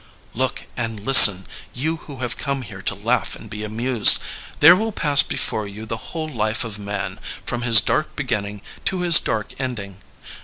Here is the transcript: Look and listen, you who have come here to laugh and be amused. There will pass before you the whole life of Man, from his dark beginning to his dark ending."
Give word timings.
Look 0.33 0.65
and 0.75 0.99
listen, 1.01 1.43
you 1.75 1.97
who 1.97 2.17
have 2.21 2.35
come 2.35 2.63
here 2.63 2.81
to 2.81 2.95
laugh 2.95 3.35
and 3.35 3.51
be 3.51 3.63
amused. 3.63 4.17
There 4.59 4.75
will 4.75 4.91
pass 4.91 5.21
before 5.21 5.67
you 5.67 5.85
the 5.85 5.95
whole 6.09 6.27
life 6.27 6.63
of 6.63 6.79
Man, 6.79 7.19
from 7.45 7.61
his 7.61 7.81
dark 7.81 8.15
beginning 8.15 8.63
to 8.85 9.01
his 9.01 9.19
dark 9.19 9.53
ending." 9.59 9.97